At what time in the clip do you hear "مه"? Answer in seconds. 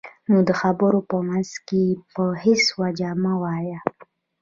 3.23-3.33